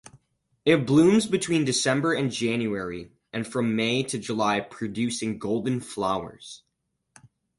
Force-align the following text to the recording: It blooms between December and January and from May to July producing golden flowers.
It 0.65 0.87
blooms 0.87 1.27
between 1.27 1.63
December 1.63 2.13
and 2.13 2.31
January 2.31 3.11
and 3.31 3.45
from 3.45 3.75
May 3.75 4.01
to 4.01 4.17
July 4.17 4.59
producing 4.59 5.37
golden 5.37 5.79
flowers. 5.79 6.63